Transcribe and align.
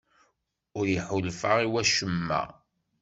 Ur 0.77 0.85
iḥulfa 0.97 1.51
i 1.65 1.67
wacemma? 1.71 2.41